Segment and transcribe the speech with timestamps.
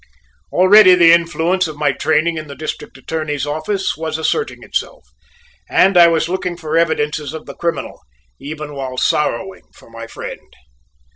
[0.51, 5.07] Already the influence of my training in the District Attorney's office was asserting itself,
[5.69, 7.99] and I was looking for evidences of the criminal,
[8.39, 10.49] even while sorrowing for my friend.